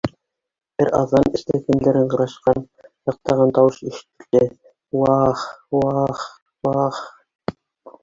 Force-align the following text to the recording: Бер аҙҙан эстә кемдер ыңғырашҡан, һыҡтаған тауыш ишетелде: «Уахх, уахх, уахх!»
Бер 0.81 0.87
аҙҙан 0.99 1.29
эстә 1.39 1.59
кемдер 1.67 1.99
ыңғырашҡан, 1.99 2.65
һыҡтаған 3.11 3.55
тауыш 3.59 3.79
ишетелде: 3.93 4.51
«Уахх, 5.05 5.47
уахх, 5.83 6.29
уахх!» 6.75 7.09